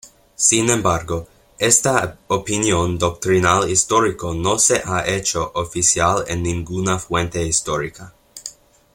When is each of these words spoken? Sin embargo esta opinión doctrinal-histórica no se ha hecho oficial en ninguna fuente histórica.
Sin 0.49 0.71
embargo 0.71 1.27
esta 1.59 2.17
opinión 2.29 2.97
doctrinal-histórica 2.97 4.29
no 4.35 4.57
se 4.57 4.81
ha 4.83 5.05
hecho 5.07 5.51
oficial 5.53 6.25
en 6.27 6.41
ninguna 6.41 6.97
fuente 6.97 7.45
histórica. 7.45 8.11